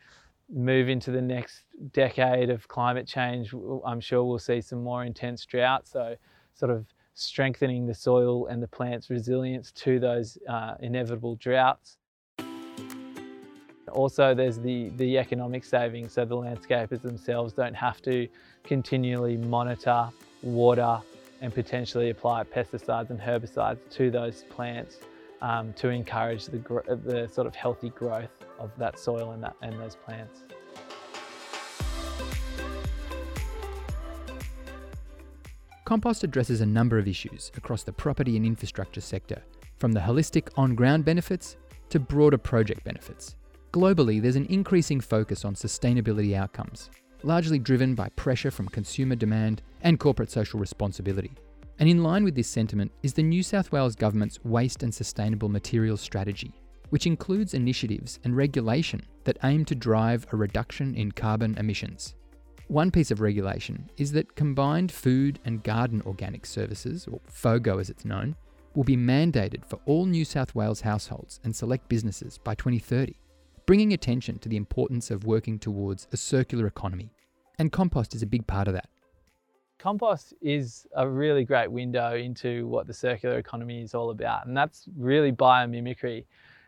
move 0.49 0.89
into 0.89 1.11
the 1.11 1.23
next 1.23 1.65
decade 1.93 2.51
of 2.51 2.69
climate 2.69 3.09
change. 3.09 3.53
I'm 3.85 4.01
sure 4.01 4.23
we'll 4.23 4.39
see 4.39 4.61
some 4.61 4.83
more 4.85 5.05
intense 5.05 5.45
drought. 5.45 5.89
So 5.89 6.15
sort 6.55 6.71
of 6.71 6.87
strengthening 7.15 7.87
the 7.87 7.95
soil 7.95 8.47
and 8.47 8.63
the 8.63 8.69
plant's 8.69 9.11
resilience 9.11 9.73
to 9.73 9.99
those 9.99 10.39
uh, 10.49 10.75
inevitable 10.81 11.35
droughts. 11.37 11.99
Also, 13.95 14.35
there's 14.35 14.59
the, 14.59 14.91
the 14.97 15.17
economic 15.19 15.65
savings, 15.65 16.13
so 16.13 16.25
the 16.25 16.37
landscapers 16.37 17.01
themselves 17.01 17.53
don't 17.53 17.75
have 17.75 18.03
to 18.03 18.29
continually 18.65 19.37
monitor, 19.37 20.09
water, 20.43 21.01
and 21.41 21.55
potentially 21.55 22.11
apply 22.11 22.43
pesticides 22.45 23.11
and 23.11 23.21
herbicides 23.21 23.79
to 23.91 24.11
those 24.11 24.43
plants 24.51 24.99
um, 25.43 25.73
to 25.75 25.89
encourage 25.89 26.47
the, 26.47 26.59
the 27.05 27.29
sort 27.33 27.47
of 27.47 27.55
healthy 27.55 27.91
growth 27.91 28.31
of 28.59 28.71
that 28.79 28.99
soil 28.99 29.31
and, 29.31 29.43
that, 29.43 29.55
and 29.63 29.79
those 29.81 29.95
plants. 29.95 30.43
compost 35.85 36.25
addresses 36.25 36.61
a 36.61 36.67
number 36.67 36.99
of 36.99 37.07
issues 37.07 37.53
across 37.57 37.83
the 37.83 37.93
property 37.93 38.37
and 38.37 38.47
infrastructure 38.47 39.01
sector, 39.01 39.43
from 39.77 39.93
the 39.93 40.01
holistic 40.01 40.49
on 40.57 40.75
ground 40.75 41.05
benefits 41.05 41.57
to 41.91 42.01
broader 42.01 42.39
project 42.39 42.83
benefits. 42.85 43.37
Globally, 43.75 44.23
there's 44.23 44.37
an 44.37 44.47
increasing 44.47 45.01
focus 45.01 45.45
on 45.45 45.57
sustainability 45.57 46.37
outcomes, 46.37 46.91
largely 47.25 47.59
driven 47.59 47.97
by 47.97 48.09
pressure 48.11 48.53
from 48.53 48.69
consumer 48.69 49.17
demand 49.17 49.63
and 49.83 49.99
corporate 49.99 50.31
social 50.31 50.61
responsibility. 50.61 51.33
And 51.81 51.89
in 51.89 52.05
line 52.05 52.23
with 52.23 52.37
this 52.37 52.47
sentiment 52.47 52.93
is 53.03 53.15
the 53.15 53.25
New 53.25 53.43
South 53.43 53.73
Wales 53.73 53.97
Government's 53.97 54.39
Waste 54.45 54.85
and 54.85 54.95
Sustainable 54.95 55.49
Materials 55.49 56.01
Strategy, 56.01 56.53
which 56.91 57.09
includes 57.09 57.53
initiatives 57.53 58.21
and 58.23 58.37
regulation 58.37 59.03
that 59.25 59.39
aim 59.43 59.65
to 59.65 59.75
drive 59.75 60.25
a 60.31 60.37
reduction 60.37 60.95
in 60.95 61.11
carbon 61.11 61.59
emissions. 61.59 62.15
One 62.69 62.93
piece 62.93 63.11
of 63.11 63.21
regulation 63.21 63.91
is 63.97 64.13
that 64.13 64.37
combined 64.37 64.93
food 64.93 65.41
and 65.45 65.65
garden 65.65 66.01
organic 66.07 66.47
services, 66.47 67.09
or 67.11 67.21
FOGO 67.27 67.81
as 67.81 67.91
it's 67.91 68.05
known, 68.05 68.37
will 68.77 68.85
be 68.85 68.97
mandated 68.97 69.67
for 69.67 69.81
all 69.85 70.07
New 70.07 70.25
South 70.25 70.55
Wales 70.55 70.83
households 70.83 71.41
and 71.43 71.57
select 71.57 71.89
businesses 71.89 72.39
by 72.39 72.55
2030 72.55 73.17
bringing 73.67 73.93
attention 73.93 74.39
to 74.39 74.49
the 74.49 74.57
importance 74.57 75.11
of 75.11 75.25
working 75.25 75.59
towards 75.59 76.07
a 76.13 76.17
circular 76.17 76.67
economy. 76.67 77.11
And 77.59 77.73
compost 77.73 78.15
is 78.15 78.23
a 78.23 78.27
big 78.27 78.47
part 78.47 78.69
of 78.69 78.75
that. 78.75 78.89
Compost 79.79 80.35
is 80.41 80.87
a 80.97 81.09
really 81.09 81.45
great 81.45 81.71
window 81.71 82.15
into 82.15 82.67
what 82.67 82.87
the 82.87 82.95
circular 82.95 83.39
economy 83.39 83.83
is 83.83 83.95
all 83.95 84.11
about, 84.11 84.47
and 84.47 84.57
that's 84.57 84.87
really 84.97 85.31
biomimicry. 85.31 86.25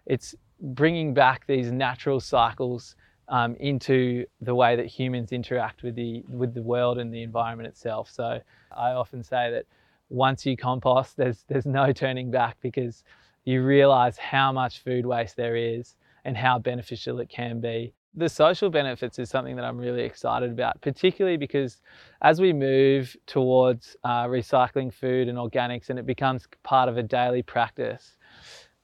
It's 0.06 0.34
bringing 0.60 1.14
back 1.14 1.46
these 1.46 1.70
natural 1.70 2.20
cycles 2.20 2.94
um, 3.28 3.56
into 3.56 4.26
the 4.40 4.54
way 4.54 4.76
that 4.76 4.86
humans 4.86 5.32
interact 5.32 5.82
with 5.82 5.94
the 5.94 6.24
with 6.28 6.54
the 6.54 6.62
world 6.62 6.98
and 6.98 7.12
the 7.12 7.22
environment 7.22 7.68
itself. 7.68 8.10
So 8.10 8.40
I 8.76 8.90
often 8.90 9.22
say 9.22 9.50
that 9.50 9.64
once 10.08 10.44
you 10.44 10.56
compost, 10.56 11.16
there's 11.16 11.44
there's 11.48 11.66
no 11.66 11.92
turning 11.92 12.30
back 12.30 12.58
because 12.60 13.02
you 13.44 13.62
realize 13.62 14.18
how 14.18 14.52
much 14.52 14.82
food 14.82 15.06
waste 15.06 15.36
there 15.36 15.56
is 15.56 15.96
and 16.26 16.36
how 16.36 16.58
beneficial 16.58 17.20
it 17.20 17.28
can 17.28 17.60
be. 17.60 17.94
The 18.14 18.28
social 18.28 18.68
benefits 18.68 19.18
is 19.18 19.30
something 19.30 19.54
that 19.56 19.64
I'm 19.64 19.78
really 19.78 20.02
excited 20.02 20.50
about, 20.50 20.80
particularly 20.80 21.36
because 21.36 21.80
as 22.20 22.40
we 22.40 22.52
move 22.52 23.16
towards 23.26 23.96
uh, 24.02 24.24
recycling 24.24 24.92
food 24.92 25.28
and 25.28 25.38
organics 25.38 25.88
and 25.88 25.98
it 25.98 26.06
becomes 26.06 26.48
part 26.64 26.88
of 26.88 26.96
a 26.96 27.02
daily 27.02 27.42
practice, 27.42 28.16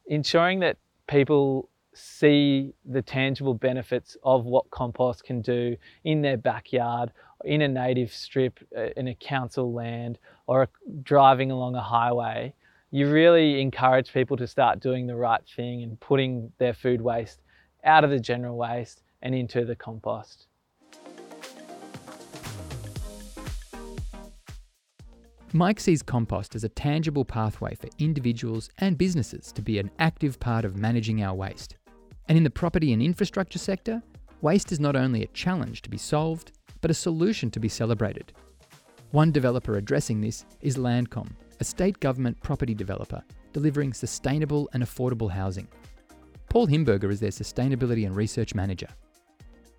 ensuring 0.07 0.61
that 0.61 0.77
people 1.09 1.69
see 1.95 2.75
the 2.85 3.03
tangible 3.03 3.55
benefits 3.55 4.17
of 4.23 4.45
what 4.45 4.71
compost 4.71 5.25
can 5.25 5.43
do 5.43 5.77
in 6.05 6.23
their 6.23 6.37
backyard, 6.37 7.11
in 7.45 7.63
a 7.63 7.69
native 7.69 8.13
strip, 8.13 8.61
uh, 8.77 8.91
in 8.97 9.09
a 9.09 9.15
council 9.17 9.73
land, 9.73 10.19
or 10.47 10.69
driving 11.03 11.51
along 11.51 11.75
a 11.75 11.83
highway, 11.83 12.55
you 12.95 13.11
really 13.11 13.59
encourage 13.63 14.13
people 14.13 14.37
to 14.37 14.47
start 14.47 14.79
doing 14.79 15.07
the 15.07 15.17
right 15.17 15.41
thing 15.57 15.83
and 15.83 15.99
putting 15.99 16.53
their 16.59 16.75
food 16.75 17.01
waste 17.01 17.41
out 17.85 18.05
of 18.05 18.11
the 18.11 18.21
general 18.21 18.59
waste 18.59 19.03
and 19.23 19.35
into 19.35 19.65
the 19.65 19.75
compost. 19.75 20.47
Mike 25.55 25.81
sees 25.81 26.03
compost 26.03 26.55
as 26.55 26.65
a 26.65 26.69
tangible 26.69 27.25
pathway 27.25 27.75
for 27.75 27.89
individuals 27.99 28.69
and 28.79 28.99
businesses 28.99 29.53
to 29.53 29.63
be 29.63 29.79
an 29.79 29.91
active 29.99 30.39
part 30.39 30.67
of 30.67 30.77
managing 30.77 31.23
our 31.23 31.35
waste. 31.35 31.77
And 32.29 32.37
in 32.37 32.45
the 32.45 32.51
property 32.51 32.93
and 32.93 33.03
infrastructure 33.03 33.59
sector, 33.59 34.03
waste 34.43 34.71
is 34.71 34.81
not 34.81 34.97
only 34.97 35.23
a 35.23 35.29
challenge 35.29 35.81
to 35.83 35.91
be 35.91 35.99
solved, 35.99 36.53
but 36.83 36.91
a 36.91 36.95
solution 36.95 37.51
to 37.53 37.61
be 37.61 37.69
celebrated. 37.69 38.35
One 39.13 39.33
developer 39.33 39.77
addressing 39.77 40.21
this 40.21 40.45
is 40.61 40.77
Landcom, 40.77 41.29
a 41.62 41.64
state 41.64 42.00
government 42.00 42.37
property 42.42 42.75
developer 42.75 43.23
delivering 43.52 43.92
sustainable 43.92 44.69
and 44.73 44.83
affordable 44.83 45.31
housing. 45.31 45.69
Paul 46.49 46.66
Himberger 46.66 47.09
is 47.12 47.21
their 47.21 47.31
Sustainability 47.31 48.04
and 48.04 48.16
Research 48.16 48.52
Manager. 48.52 48.88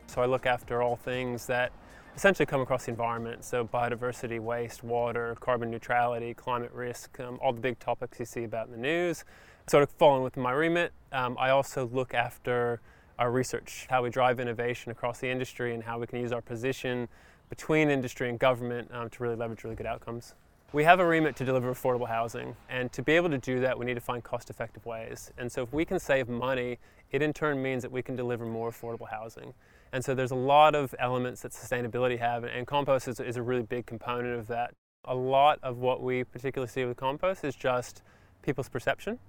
So 0.07 0.21
I 0.21 0.25
look 0.25 0.45
after 0.45 0.81
all 0.81 0.95
things 0.95 1.45
that 1.47 1.73
essentially 2.15 2.45
come 2.45 2.61
across 2.61 2.85
the 2.85 2.91
environment. 2.91 3.43
So 3.43 3.65
biodiversity, 3.65 4.39
waste, 4.39 4.81
water, 4.81 5.35
carbon 5.41 5.69
neutrality, 5.69 6.33
climate 6.33 6.71
risk, 6.71 7.19
um, 7.19 7.37
all 7.41 7.51
the 7.51 7.59
big 7.59 7.77
topics 7.79 8.17
you 8.17 8.23
see 8.23 8.45
about 8.45 8.67
in 8.67 8.71
the 8.71 8.77
news. 8.77 9.25
Sort 9.67 9.83
of 9.83 9.89
falling 9.89 10.23
within 10.23 10.41
my 10.41 10.53
remit. 10.53 10.93
Um, 11.11 11.35
I 11.37 11.49
also 11.49 11.89
look 11.91 12.13
after 12.13 12.79
our 13.19 13.29
research, 13.29 13.87
how 13.89 14.03
we 14.03 14.09
drive 14.09 14.39
innovation 14.39 14.89
across 14.93 15.19
the 15.19 15.27
industry 15.27 15.73
and 15.73 15.83
how 15.83 15.99
we 15.99 16.07
can 16.07 16.21
use 16.21 16.31
our 16.31 16.41
position 16.41 17.09
between 17.49 17.89
industry 17.89 18.29
and 18.29 18.39
government 18.39 18.89
um, 18.93 19.09
to 19.09 19.21
really 19.21 19.35
leverage 19.35 19.65
really 19.65 19.75
good 19.75 19.85
outcomes. 19.85 20.35
We 20.73 20.83
have 20.85 20.99
a 20.99 21.05
remit 21.05 21.35
to 21.35 21.45
deliver 21.45 21.71
affordable 21.71 22.07
housing, 22.07 22.55
and 22.67 22.91
to 22.93 23.03
be 23.03 23.11
able 23.11 23.29
to 23.29 23.37
do 23.37 23.59
that, 23.59 23.77
we 23.77 23.85
need 23.85 23.93
to 23.93 24.01
find 24.01 24.23
cost 24.23 24.49
effective 24.49 24.83
ways. 24.87 25.31
And 25.37 25.51
so, 25.51 25.61
if 25.61 25.71
we 25.71 25.85
can 25.85 25.99
save 25.99 26.27
money, 26.27 26.79
it 27.11 27.21
in 27.21 27.31
turn 27.31 27.61
means 27.61 27.83
that 27.83 27.91
we 27.91 28.01
can 28.01 28.15
deliver 28.15 28.43
more 28.43 28.71
affordable 28.71 29.07
housing. 29.07 29.53
And 29.91 30.03
so, 30.03 30.15
there's 30.15 30.31
a 30.31 30.35
lot 30.35 30.73
of 30.73 30.95
elements 30.97 31.41
that 31.41 31.51
sustainability 31.51 32.17
have, 32.17 32.43
and 32.43 32.65
compost 32.65 33.07
is, 33.07 33.19
is 33.19 33.37
a 33.37 33.43
really 33.43 33.61
big 33.61 33.85
component 33.85 34.39
of 34.39 34.47
that. 34.47 34.73
A 35.05 35.13
lot 35.13 35.59
of 35.61 35.77
what 35.77 36.01
we 36.01 36.23
particularly 36.23 36.71
see 36.71 36.85
with 36.85 36.97
compost 36.97 37.43
is 37.43 37.55
just 37.55 38.01
people's 38.41 38.67
perception 38.67 39.19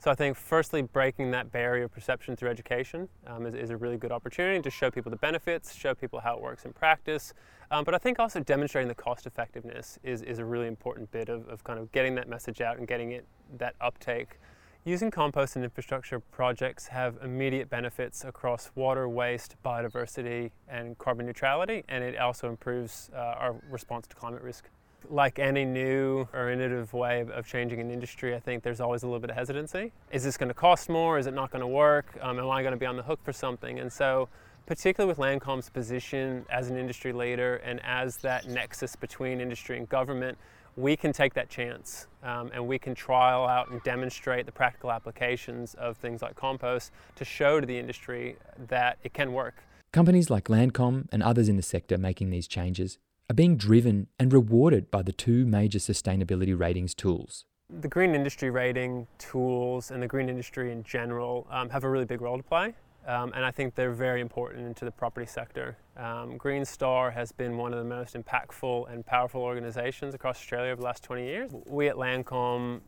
so 0.00 0.12
I 0.12 0.14
think 0.14 0.36
firstly 0.36 0.82
breaking 0.82 1.32
that 1.32 1.50
barrier 1.50 1.84
of 1.84 1.92
perception 1.92 2.36
through 2.36 2.50
education 2.50 3.08
um, 3.26 3.46
is, 3.46 3.54
is, 3.54 3.70
a 3.70 3.76
really 3.76 3.96
good 3.96 4.12
opportunity 4.12 4.62
to 4.62 4.70
show 4.70 4.90
people 4.92 5.10
the 5.10 5.16
benefits, 5.16 5.74
show 5.74 5.92
people 5.92 6.20
how 6.20 6.36
it 6.36 6.42
works 6.42 6.64
in 6.64 6.72
practice. 6.72 7.34
Um, 7.72 7.84
but 7.84 7.94
I 7.94 7.98
think 7.98 8.20
also 8.20 8.38
demonstrating 8.40 8.88
the 8.88 8.94
cost 8.94 9.26
effectiveness 9.26 9.98
is, 10.04 10.22
is 10.22 10.38
a 10.38 10.44
really 10.44 10.68
important 10.68 11.10
bit 11.10 11.28
of, 11.28 11.48
of 11.48 11.64
kind 11.64 11.80
of 11.80 11.90
getting 11.90 12.14
that 12.14 12.28
message 12.28 12.60
out 12.60 12.78
and 12.78 12.86
getting 12.86 13.12
it 13.12 13.26
that 13.58 13.74
uptake. 13.80 14.38
Using 14.84 15.10
compost 15.10 15.56
in 15.56 15.64
infrastructure 15.64 16.20
projects 16.20 16.86
have 16.86 17.18
immediate 17.22 17.68
benefits 17.68 18.24
across 18.24 18.70
water, 18.76 19.08
waste, 19.08 19.56
biodiversity, 19.64 20.52
and 20.68 20.96
carbon 20.98 21.26
neutrality, 21.26 21.84
and 21.88 22.04
it 22.04 22.16
also 22.16 22.48
improves 22.48 23.10
uh, 23.12 23.18
our 23.18 23.56
response 23.68 24.06
to 24.06 24.14
climate 24.14 24.42
risk 24.42 24.70
like 25.08 25.38
any 25.38 25.64
new 25.64 26.28
or 26.32 26.50
innovative 26.50 26.92
way 26.92 27.24
of, 27.32 27.46
changing 27.46 27.80
an 27.80 27.90
industry, 27.90 28.34
I 28.34 28.40
think 28.40 28.62
there's 28.62 28.80
always 28.80 29.02
a 29.02 29.06
little 29.06 29.20
bit 29.20 29.30
of 29.30 29.36
hesitancy. 29.36 29.92
Is 30.10 30.24
this 30.24 30.36
going 30.36 30.48
to 30.48 30.54
cost 30.54 30.88
more? 30.88 31.18
Is 31.18 31.26
it 31.26 31.34
not 31.34 31.50
going 31.50 31.60
to 31.60 31.68
work? 31.68 32.18
Um, 32.20 32.38
am 32.38 32.50
I 32.50 32.62
going 32.62 32.72
to 32.72 32.78
be 32.78 32.86
on 32.86 32.96
the 32.96 33.02
hook 33.02 33.20
for 33.22 33.32
something? 33.32 33.78
And 33.78 33.92
so, 33.92 34.28
particularly 34.66 35.08
with 35.08 35.18
Landcom's 35.18 35.70
position 35.70 36.44
as 36.50 36.68
an 36.68 36.76
industry 36.76 37.12
leader 37.12 37.56
and 37.56 37.80
as 37.84 38.18
that 38.18 38.48
nexus 38.48 38.96
between 38.96 39.40
industry 39.40 39.78
and 39.78 39.88
government, 39.88 40.36
we 40.76 40.94
can 40.94 41.12
take 41.12 41.34
that 41.34 41.48
chance 41.48 42.06
um, 42.22 42.50
and 42.52 42.66
we 42.66 42.78
can 42.78 42.94
trial 42.94 43.46
out 43.46 43.70
and 43.70 43.82
demonstrate 43.82 44.46
the 44.46 44.52
practical 44.52 44.92
applications 44.92 45.74
of 45.74 45.96
things 45.96 46.22
like 46.22 46.36
compost 46.36 46.92
to 47.16 47.24
show 47.24 47.60
to 47.60 47.66
the 47.66 47.76
industry 47.76 48.36
that 48.68 48.98
it 49.02 49.12
can 49.12 49.32
work. 49.32 49.56
Companies 49.90 50.28
like 50.28 50.44
Landcom 50.44 51.08
and 51.10 51.22
others 51.22 51.48
in 51.48 51.56
the 51.56 51.62
sector 51.62 51.96
making 51.96 52.30
these 52.30 52.46
changes 52.46 52.98
are 53.30 53.34
being 53.34 53.56
driven 53.56 54.06
and 54.18 54.32
rewarded 54.32 54.90
by 54.90 55.02
the 55.02 55.12
two 55.12 55.44
major 55.44 55.78
sustainability 55.78 56.58
ratings 56.58 56.94
tools. 56.94 57.44
The 57.68 57.88
green 57.88 58.14
industry 58.14 58.48
rating 58.48 59.06
tools 59.18 59.90
and 59.90 60.02
the 60.02 60.06
green 60.06 60.30
industry 60.30 60.72
in 60.72 60.82
general 60.82 61.46
um, 61.50 61.68
have 61.68 61.84
a 61.84 61.90
really 61.90 62.06
big 62.06 62.22
role 62.22 62.38
to 62.38 62.42
play. 62.42 62.74
Um, 63.06 63.32
and 63.34 63.44
I 63.44 63.50
think 63.50 63.74
they're 63.74 63.92
very 63.92 64.20
important 64.20 64.66
into 64.66 64.84
the 64.84 64.90
property 64.90 65.26
sector. 65.26 65.78
Um, 65.96 66.36
Green 66.36 66.64
Star 66.64 67.10
has 67.10 67.32
been 67.32 67.56
one 67.56 67.72
of 67.72 67.78
the 67.78 67.84
most 67.84 68.14
impactful 68.14 68.92
and 68.92 69.04
powerful 69.04 69.40
organizations 69.40 70.14
across 70.14 70.36
Australia 70.36 70.72
over 70.72 70.80
the 70.80 70.84
last 70.84 71.04
20 71.04 71.24
years. 71.24 71.50
We 71.66 71.88
at 71.88 71.96
Landcom 71.96 72.80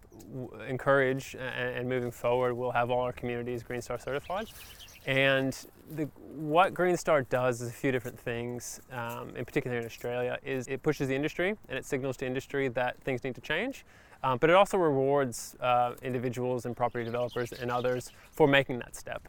encourage 0.69 1.35
and, 1.35 1.77
and 1.77 1.89
moving 1.89 2.11
forward, 2.11 2.53
we'll 2.55 2.71
have 2.71 2.91
all 2.91 3.01
our 3.01 3.13
communities 3.13 3.63
Green 3.63 3.81
Star 3.81 3.99
certified. 3.99 4.49
And 5.07 5.57
the, 5.91 6.05
what 6.35 6.75
Green 6.75 6.97
Star 6.97 7.23
does 7.23 7.61
is 7.61 7.69
a 7.69 7.73
few 7.73 7.91
different 7.91 8.19
things, 8.19 8.81
um, 8.93 9.35
in 9.37 9.45
particular 9.45 9.79
in 9.79 9.85
Australia, 9.85 10.39
is 10.45 10.69
it 10.69 10.83
pushes 10.83 11.09
the 11.09 11.15
industry 11.15 11.57
and 11.69 11.79
it 11.79 11.85
signals 11.85 12.17
to 12.19 12.27
industry 12.27 12.69
that 12.69 13.01
things 13.03 13.25
need 13.25 13.35
to 13.35 13.41
change. 13.41 13.85
Um, 14.23 14.39
but 14.39 14.51
it 14.51 14.57
also 14.57 14.77
rewards 14.77 15.57
uh, 15.61 15.95
individuals 16.03 16.67
and 16.67 16.77
property 16.77 17.05
developers 17.05 17.53
and 17.53 17.71
others 17.71 18.13
for 18.33 18.47
making 18.47 18.79
that 18.81 18.95
step. 18.95 19.27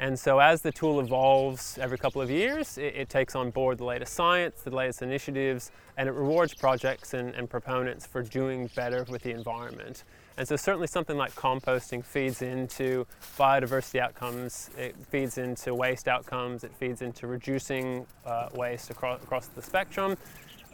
And 0.00 0.16
so 0.16 0.38
as 0.38 0.62
the 0.62 0.70
tool 0.70 1.00
evolves 1.00 1.76
every 1.78 1.98
couple 1.98 2.22
of 2.22 2.30
years, 2.30 2.78
it, 2.78 2.94
it, 2.94 3.08
takes 3.08 3.34
on 3.34 3.50
board 3.50 3.78
the 3.78 3.84
latest 3.84 4.14
science, 4.14 4.62
the 4.62 4.70
latest 4.70 5.02
initiatives, 5.02 5.72
and 5.96 6.08
it 6.08 6.12
rewards 6.12 6.54
projects 6.54 7.14
and, 7.14 7.34
and 7.34 7.50
proponents 7.50 8.06
for 8.06 8.22
doing 8.22 8.70
better 8.76 9.04
with 9.08 9.24
the 9.24 9.32
environment. 9.32 10.04
And 10.38 10.46
so 10.46 10.54
certainly 10.54 10.86
something 10.86 11.16
like 11.16 11.34
composting 11.34 12.04
feeds 12.04 12.42
into 12.42 13.08
biodiversity 13.36 13.98
outcomes, 13.98 14.70
it 14.78 14.94
feeds 15.10 15.36
into 15.36 15.74
waste 15.74 16.06
outcomes, 16.06 16.62
it 16.62 16.72
feeds 16.78 17.02
into 17.02 17.26
reducing 17.26 18.06
uh, 18.24 18.48
waste 18.54 18.88
across, 18.90 19.20
across 19.20 19.48
the 19.48 19.60
spectrum. 19.60 20.16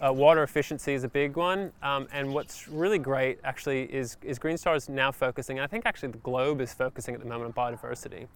Uh, 0.04 0.12
water 0.12 0.42
efficiency 0.42 0.92
is 0.92 1.02
a 1.02 1.08
big 1.08 1.36
one, 1.36 1.72
um, 1.82 2.06
and 2.12 2.30
what's 2.34 2.68
really 2.68 2.98
great 2.98 3.38
actually 3.42 3.84
is, 3.84 4.18
is 4.22 4.38
Green 4.38 4.58
Star 4.58 4.76
is 4.76 4.90
now 4.90 5.10
focusing, 5.10 5.58
I 5.58 5.66
think 5.66 5.86
actually 5.86 6.12
the 6.12 6.18
globe 6.18 6.60
is 6.60 6.74
focusing 6.74 7.14
at 7.14 7.20
the 7.20 7.26
moment 7.26 7.56
on 7.56 7.74
biodiversity. 7.74 8.26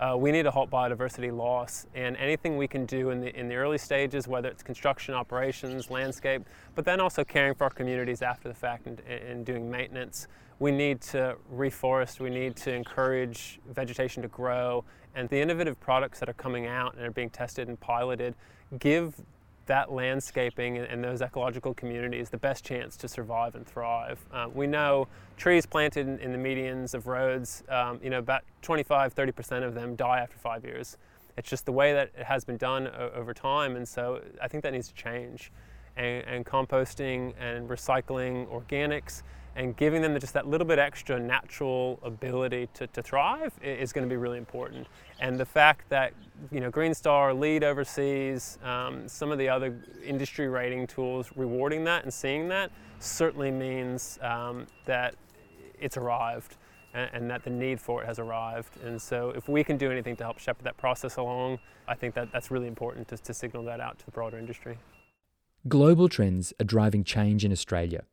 Uh, 0.00 0.16
we 0.16 0.32
need 0.32 0.42
to 0.44 0.50
halt 0.50 0.70
biodiversity 0.70 1.34
loss. 1.34 1.86
And 1.94 2.16
anything 2.16 2.56
we 2.56 2.66
can 2.66 2.86
do 2.86 3.10
in 3.10 3.20
the, 3.20 3.38
in 3.38 3.48
the 3.48 3.54
early 3.54 3.78
stages, 3.78 4.26
whether 4.26 4.48
it's 4.48 4.62
construction 4.62 5.14
operations, 5.14 5.90
landscape, 5.90 6.42
but 6.74 6.84
then 6.84 7.00
also 7.00 7.24
caring 7.24 7.54
for 7.54 7.64
our 7.64 7.70
communities 7.70 8.22
after 8.22 8.48
the 8.48 8.54
fact 8.54 8.86
and, 8.86 9.00
and 9.00 9.44
doing 9.44 9.70
maintenance, 9.70 10.26
we 10.58 10.70
need 10.70 11.00
to 11.00 11.36
reforest, 11.52 12.20
we 12.20 12.30
need 12.30 12.56
to 12.56 12.72
encourage 12.72 13.58
vegetation 13.72 14.22
to 14.22 14.28
grow, 14.28 14.84
and 15.14 15.28
the 15.28 15.40
innovative 15.40 15.78
products 15.80 16.20
that 16.20 16.28
are 16.28 16.34
coming 16.34 16.66
out 16.66 16.94
and 16.94 17.04
are 17.04 17.10
being 17.10 17.30
tested 17.30 17.68
and 17.68 17.78
piloted 17.80 18.34
give 18.78 19.14
that 19.66 19.92
landscaping 19.92 20.78
and, 20.78 21.02
those 21.02 21.22
ecological 21.22 21.74
communities 21.74 22.30
the 22.30 22.38
best 22.38 22.64
chance 22.64 22.96
to 22.96 23.08
survive 23.08 23.54
and 23.54 23.66
thrive. 23.66 24.18
Uh, 24.32 24.48
we 24.52 24.66
know 24.66 25.08
trees 25.36 25.66
planted 25.66 26.06
in, 26.06 26.18
in 26.18 26.32
the 26.32 26.38
medians 26.38 26.94
of 26.94 27.06
roads, 27.06 27.64
um, 27.68 27.98
you 28.02 28.10
know, 28.10 28.18
about 28.18 28.42
25, 28.62 29.14
30% 29.14 29.64
of 29.64 29.74
them 29.74 29.96
die 29.96 30.20
after 30.20 30.36
five 30.36 30.64
years. 30.64 30.96
It's 31.36 31.48
just 31.48 31.64
the 31.66 31.72
way 31.72 31.92
that 31.92 32.10
it 32.16 32.24
has 32.24 32.44
been 32.44 32.56
done 32.56 32.86
o- 32.86 33.10
over 33.14 33.34
time, 33.34 33.76
and 33.76 33.88
so 33.88 34.20
I 34.40 34.48
think 34.48 34.62
that 34.64 34.72
needs 34.72 34.88
to 34.88 34.94
change. 34.94 35.50
And, 35.96 36.24
and 36.24 36.46
composting 36.46 37.34
and 37.38 37.68
recycling 37.68 38.46
organics 38.48 39.22
and 39.54 39.76
giving 39.76 40.00
them 40.00 40.18
just 40.18 40.32
that 40.34 40.46
little 40.46 40.66
bit 40.66 40.78
extra 40.78 41.18
natural 41.20 41.98
ability 42.02 42.68
to, 42.74 42.86
to 42.88 43.02
thrive 43.02 43.52
is 43.62 43.92
going 43.92 44.06
to 44.06 44.12
be 44.12 44.16
really 44.16 44.38
important. 44.38 44.86
And 45.20 45.38
the 45.38 45.44
fact 45.44 45.88
that 45.90 46.14
you 46.50 46.60
know 46.60 46.70
Green 46.70 46.94
Star, 46.94 47.34
LEED 47.34 47.64
overseas, 47.64 48.58
um, 48.64 49.06
some 49.08 49.30
of 49.30 49.38
the 49.38 49.48
other 49.48 49.78
industry 50.04 50.48
rating 50.48 50.86
tools 50.86 51.30
rewarding 51.36 51.84
that 51.84 52.04
and 52.04 52.12
seeing 52.12 52.48
that 52.48 52.70
certainly 52.98 53.50
means 53.50 54.18
um, 54.22 54.66
that 54.86 55.14
it's 55.78 55.96
arrived 55.96 56.56
and, 56.94 57.10
and, 57.12 57.30
that 57.30 57.42
the 57.42 57.50
need 57.50 57.80
for 57.80 58.02
it 58.02 58.06
has 58.06 58.18
arrived. 58.18 58.80
And 58.82 59.00
so 59.00 59.30
if 59.30 59.48
we 59.48 59.64
can 59.64 59.76
do 59.76 59.90
anything 59.90 60.14
to 60.16 60.24
help 60.24 60.38
shepherd 60.38 60.64
that 60.64 60.76
process 60.76 61.16
along, 61.16 61.58
I 61.88 61.94
think 61.94 62.14
that 62.14 62.30
that's 62.32 62.50
really 62.50 62.68
important 62.68 63.08
to, 63.08 63.16
to 63.16 63.34
signal 63.34 63.64
that 63.64 63.80
out 63.80 63.98
to 63.98 64.04
the 64.04 64.12
broader 64.12 64.38
industry. 64.38 64.78
Global 65.66 66.08
trends 66.08 66.52
are 66.60 66.64
driving 66.64 67.02
change 67.02 67.44
in 67.44 67.52
Australia 67.52 68.04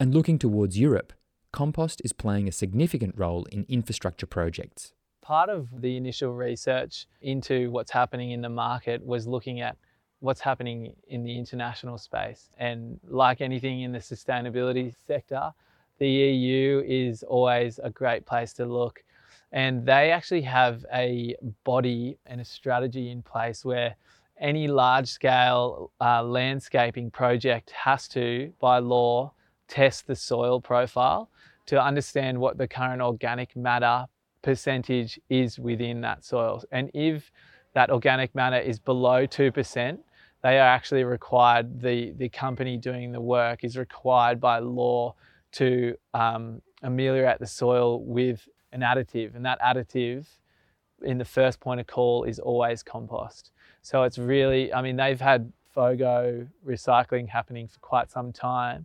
and 0.00 0.14
looking 0.14 0.38
towards 0.38 0.78
Europe, 0.78 1.12
compost 1.52 2.00
is 2.04 2.12
playing 2.12 2.48
a 2.48 2.52
significant 2.52 3.14
role 3.16 3.44
in 3.50 3.66
infrastructure 3.68 4.26
projects. 4.26 4.92
Part 5.22 5.50
of 5.50 5.68
the 5.80 5.96
initial 5.96 6.34
research 6.34 7.06
into 7.20 7.70
what's 7.70 7.90
happening 7.90 8.30
in 8.30 8.40
the 8.40 8.48
market 8.48 9.04
was 9.04 9.26
looking 9.26 9.60
at 9.60 9.76
what's 10.20 10.40
happening 10.40 10.94
in 11.08 11.22
the 11.22 11.36
international 11.38 11.98
space. 11.98 12.48
And 12.58 12.98
like 13.08 13.40
anything 13.40 13.82
in 13.82 13.92
the 13.92 13.98
sustainability 13.98 14.94
sector, 15.06 15.52
the 15.98 16.08
EU 16.08 16.82
is 16.86 17.22
always 17.22 17.78
a 17.82 17.90
great 17.90 18.24
place 18.24 18.52
to 18.54 18.66
look. 18.66 19.02
And 19.52 19.84
they 19.84 20.10
actually 20.12 20.42
have 20.42 20.84
a 20.92 21.34
body 21.64 22.18
and 22.26 22.40
a 22.40 22.44
strategy 22.44 23.10
in 23.10 23.22
place 23.22 23.64
where 23.64 23.96
any 24.40 24.68
large 24.68 25.08
scale 25.08 25.90
uh, 26.00 26.22
landscaping 26.22 27.10
project 27.10 27.70
has 27.70 28.06
to, 28.08 28.52
by 28.60 28.78
law, 28.78 29.32
test 29.68 30.06
the 30.06 30.16
soil 30.16 30.60
profile 30.60 31.30
to 31.66 31.82
understand 31.82 32.38
what 32.38 32.58
the 32.58 32.66
current 32.66 33.02
organic 33.02 33.54
matter 33.54 34.06
percentage 34.42 35.20
is 35.28 35.58
within 35.58 36.00
that 36.00 36.24
soil. 36.24 36.62
And 36.72 36.90
if 36.94 37.30
that 37.74 37.90
organic 37.90 38.34
matter 38.34 38.58
is 38.58 38.78
below 38.78 39.26
2%, 39.26 39.98
they 40.42 40.58
are 40.58 40.68
actually 40.68 41.04
required, 41.04 41.80
the, 41.80 42.12
the 42.12 42.28
company 42.28 42.76
doing 42.76 43.12
the 43.12 43.20
work 43.20 43.64
is 43.64 43.76
required 43.76 44.40
by 44.40 44.60
law 44.60 45.14
to 45.52 45.94
um, 46.14 46.62
ameliorate 46.82 47.40
the 47.40 47.46
soil 47.46 48.02
with 48.04 48.48
an 48.72 48.80
additive. 48.80 49.34
And 49.34 49.44
that 49.44 49.60
additive 49.60 50.26
in 51.02 51.18
the 51.18 51.24
first 51.24 51.60
point 51.60 51.80
of 51.80 51.86
call 51.86 52.24
is 52.24 52.38
always 52.38 52.82
compost. 52.82 53.50
So 53.82 54.04
it's 54.04 54.18
really, 54.18 54.72
I 54.72 54.82
mean, 54.82 54.96
they've 54.96 55.20
had 55.20 55.52
FOGO 55.78 56.48
recycling 56.66 57.28
happening 57.28 57.68
for 57.68 57.78
quite 57.78 58.10
some 58.10 58.32
time 58.32 58.84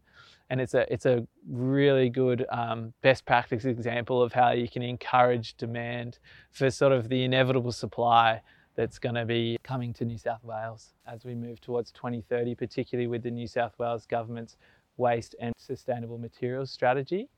and 0.52 0.62
it's 0.62 0.76
a 0.76 0.94
it's 0.94 1.08
a 1.08 1.26
really 1.50 2.08
good 2.08 2.46
um, 2.52 2.94
best 3.02 3.26
practice 3.26 3.66
example 3.66 4.22
of 4.22 4.32
how 4.32 4.52
you 4.52 4.70
can 4.70 4.84
encourage 4.84 5.56
demand 5.56 6.20
for 6.52 6.70
sort 6.70 6.92
of 6.92 7.10
the 7.10 7.24
inevitable 7.24 7.72
supply 7.72 8.40
that's 8.76 9.00
going 9.00 9.16
to 9.16 9.26
be 9.26 9.58
coming 9.64 9.92
to 9.94 10.06
New 10.06 10.20
South 10.20 10.44
Wales 10.44 10.94
as 11.08 11.26
we 11.26 11.34
move 11.34 11.60
towards 11.62 11.92
2030, 11.92 12.54
particularly 12.54 13.08
with 13.08 13.24
the 13.24 13.32
New 13.32 13.48
South 13.48 13.74
Wales 13.80 14.06
government's 14.06 14.58
waste 14.98 15.36
and 15.40 15.54
sustainable 15.58 16.20
materials 16.20 16.70
strategy. 16.70 17.30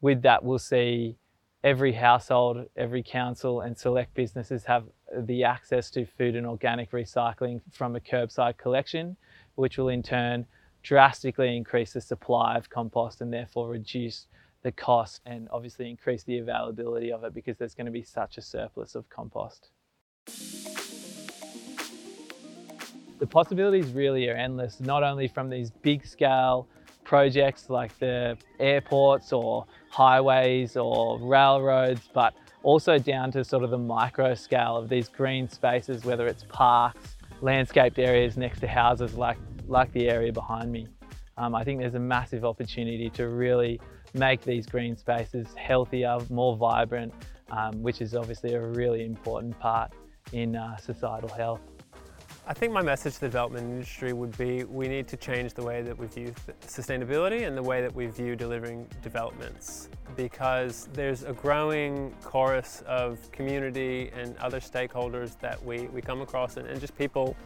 With 0.00 0.22
that, 0.22 0.44
we'll 0.44 0.60
see 0.60 1.16
every 1.62 1.92
household, 1.92 2.66
every 2.76 3.02
council, 3.02 3.60
and 3.60 3.76
select 3.76 4.14
businesses 4.14 4.64
have 4.64 4.84
the 5.18 5.44
access 5.44 5.90
to 5.90 6.06
food 6.06 6.36
and 6.36 6.46
organic 6.46 6.90
recycling 6.92 7.60
from 7.72 7.96
a 7.96 8.00
curbside 8.00 8.56
collection, 8.56 9.16
which 9.56 9.76
will 9.76 9.88
in 9.88 10.02
turn 10.02 10.46
drastically 10.82 11.56
increase 11.56 11.92
the 11.92 12.00
supply 12.00 12.56
of 12.56 12.70
compost 12.70 13.20
and 13.20 13.32
therefore 13.32 13.68
reduce 13.68 14.26
the 14.62 14.72
cost 14.72 15.20
and 15.26 15.48
obviously 15.50 15.88
increase 15.88 16.22
the 16.24 16.38
availability 16.38 17.12
of 17.12 17.24
it 17.24 17.34
because 17.34 17.56
there's 17.58 17.74
going 17.74 17.86
to 17.86 17.92
be 17.92 18.02
such 18.02 18.38
a 18.38 18.42
surplus 18.42 18.94
of 18.94 19.08
compost. 19.10 19.68
The 23.18 23.26
possibilities 23.26 23.92
really 23.92 24.28
are 24.30 24.34
endless, 24.34 24.80
not 24.80 25.02
only 25.02 25.28
from 25.28 25.50
these 25.50 25.70
big 25.70 26.06
scale 26.06 26.66
projects 27.04 27.68
like 27.68 27.98
the 27.98 28.38
airports 28.58 29.32
or 29.32 29.66
highways 29.90 30.76
or 30.76 31.18
railroads, 31.18 32.08
but 32.14 32.34
also 32.62 32.98
down 32.98 33.30
to 33.32 33.44
sort 33.44 33.64
of 33.64 33.70
the 33.70 33.78
micro 33.78 34.34
scale 34.34 34.76
of 34.76 34.88
these 34.88 35.08
green 35.08 35.48
spaces, 35.48 36.04
whether 36.04 36.26
it's 36.26 36.44
parks, 36.44 37.16
landscaped 37.40 37.98
areas 37.98 38.36
next 38.36 38.60
to 38.60 38.66
houses 38.68 39.14
like 39.14 39.38
like 39.66 39.92
the 39.92 40.08
area 40.08 40.32
behind 40.32 40.70
me. 40.72 40.86
Um, 41.36 41.54
I 41.54 41.62
think 41.64 41.80
there's 41.80 41.94
a 41.94 42.00
massive 42.00 42.44
opportunity 42.44 43.08
to 43.10 43.28
really 43.28 43.80
make 44.14 44.42
these 44.42 44.66
green 44.66 44.96
spaces 44.96 45.54
healthier, 45.54 46.18
more 46.28 46.56
vibrant, 46.56 47.14
um, 47.50 47.80
which 47.82 48.00
is 48.00 48.14
obviously 48.14 48.54
a 48.54 48.60
really 48.60 49.04
important 49.04 49.58
part 49.60 49.92
in 50.32 50.56
uh, 50.56 50.76
societal 50.76 51.28
health. 51.28 51.60
I 52.46 52.54
think 52.54 52.72
my 52.72 52.82
message 52.82 53.14
to 53.14 53.20
the 53.20 53.26
development 53.28 53.70
industry 53.70 54.12
would 54.12 54.36
be 54.36 54.64
we 54.64 54.88
need 54.88 55.06
to 55.08 55.16
change 55.16 55.52
the 55.54 55.62
way 55.62 55.82
that 55.82 55.96
we 55.96 56.06
view 56.06 56.34
sustainability 56.66 57.46
and 57.46 57.56
the 57.56 57.62
way 57.62 57.82
that 57.82 57.94
we 57.94 58.06
view 58.06 58.34
delivering 58.34 58.88
developments 59.02 59.88
because 60.16 60.88
there's 60.94 61.22
a 61.22 61.32
growing 61.32 62.14
chorus 62.22 62.82
of 62.86 63.30
community 63.30 64.10
and 64.14 64.36
other 64.38 64.58
stakeholders 64.58 65.38
that 65.40 65.62
we, 65.64 65.82
we 65.88 66.00
come 66.00 66.22
across 66.22 66.56
and, 66.56 66.66
and 66.66 66.80
just 66.80 66.96
people 66.96 67.36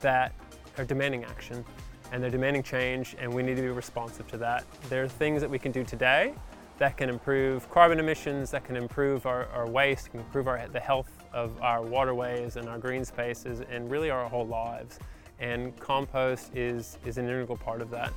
that 0.00 0.32
are 0.78 0.84
demanding 0.84 1.24
action 1.24 1.64
and 2.12 2.22
they're 2.22 2.30
demanding 2.30 2.62
change 2.62 3.16
and 3.18 3.32
we 3.32 3.42
need 3.42 3.56
to 3.56 3.62
be 3.62 3.68
responsive 3.68 4.26
to 4.28 4.38
that. 4.38 4.64
There 4.88 5.02
are 5.02 5.08
things 5.08 5.40
that 5.40 5.50
we 5.50 5.58
can 5.58 5.72
do 5.72 5.82
today 5.82 6.32
that 6.78 6.96
can 6.96 7.08
improve 7.08 7.68
carbon 7.70 7.98
emissions, 7.98 8.52
that 8.52 8.64
can 8.64 8.76
improve 8.76 9.26
our, 9.26 9.46
our 9.48 9.68
waste, 9.68 10.12
can 10.12 10.20
improve 10.20 10.46
our, 10.46 10.66
the 10.68 10.80
health 10.80 11.17
of 11.32 11.60
our 11.60 11.82
waterways 11.82 12.56
and 12.56 12.68
our 12.68 12.78
green 12.78 13.04
spaces 13.04 13.62
and 13.70 13.90
really 13.90 14.10
our 14.10 14.28
whole 14.28 14.46
lives. 14.46 14.98
And 15.40 15.76
compost 15.78 16.54
is, 16.56 16.98
is 17.04 17.18
an 17.18 17.26
integral 17.26 17.56
part 17.56 17.80
of 17.80 17.90
that. 17.90 18.12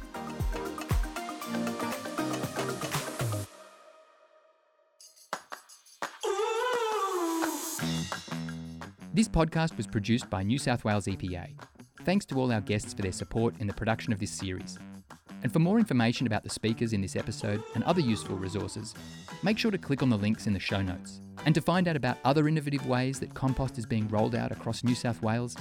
This 9.13 9.28
podcast 9.28 9.76
was 9.76 9.88
produced 9.88 10.30
by 10.30 10.41
New 10.41 10.58
South 10.58 10.86
Wales 10.86 11.06
EPA. 11.06 11.50
Thanks 12.06 12.26
to 12.28 12.36
all 12.36 12.52
our 12.52 12.62
guests 12.62 12.93
for 12.93 13.02
their 13.02 13.12
support 13.12 13.54
in 13.60 13.67
the 13.67 13.74
production 13.74 14.13
of 14.13 14.19
this 14.19 14.32
series. 14.32 14.80
And 15.43 15.52
for 15.52 15.60
more 15.60 15.80
information 15.80 16.28
about 16.28 16.43
the 16.43 16.50
speakers 16.50 16.93
in 16.93 17.02
this 17.02 17.15
episode 17.15 17.62
and 17.76 17.84
other 17.84 18.02
useful 18.02 18.38
resources, 18.38 18.95
make 19.43 19.58
sure 19.58 19.71
to 19.71 19.78
click 19.78 20.02
on 20.02 20.10
the 20.10 20.17
links 20.17 20.47
in 20.47 20.54
the 20.54 20.60
show 20.60 20.82
notes. 20.82 21.21
And 21.45 21.56
to 21.56 21.62
find 21.62 21.88
out 21.88 21.95
about 21.95 22.17
other 22.23 22.47
innovative 22.47 22.86
ways 22.88 23.19
that 23.19 23.34
compost 23.34 23.77
is 23.77 23.86
being 23.86 24.08
rolled 24.10 24.36
out 24.36 24.51
across 24.51 24.84
New 24.84 24.95
South 24.95 25.21
Wales, 25.21 25.56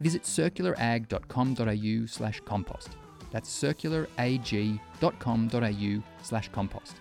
visit 0.00 0.22
circularag.com.au 0.22 2.06
slash 2.06 2.40
compost. 2.44 2.90
That's 3.30 3.62
circularag.com.au 3.62 6.02
slash 6.22 6.48
compost. 6.48 6.96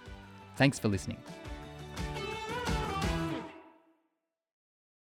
Thanks 0.56 0.80
for 0.80 0.90
listening. 0.90 1.18